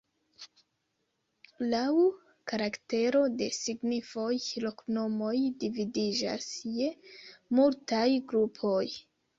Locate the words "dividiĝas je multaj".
5.67-8.07